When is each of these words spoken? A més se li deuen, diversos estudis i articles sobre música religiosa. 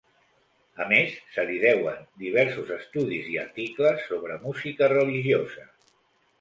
A 0.85 0.87
més 0.91 1.11
se 1.35 1.45
li 1.49 1.57
deuen, 1.65 2.01
diversos 2.25 2.73
estudis 2.79 3.29
i 3.35 3.39
articles 3.45 4.03
sobre 4.09 4.41
música 4.49 4.93
religiosa. 4.99 5.71